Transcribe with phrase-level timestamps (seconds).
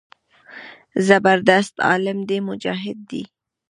[1.07, 3.23] زبردست عالم دى مجاهد دى.